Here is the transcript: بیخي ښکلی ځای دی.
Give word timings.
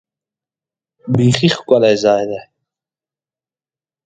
بیخي 1.15 1.47
ښکلی 1.55 1.95
ځای 2.03 2.23
دی. 2.29 2.39